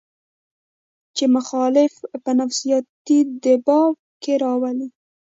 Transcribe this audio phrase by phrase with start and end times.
[1.15, 1.93] چې مخالف
[2.23, 4.87] پۀ نفسياتي دباو کښې راولي